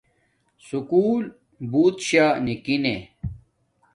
سکُول 0.67 1.23
بوت 1.71 1.95
شاہ 2.07 2.33
نیکی 2.45 2.77
نے 2.83 2.95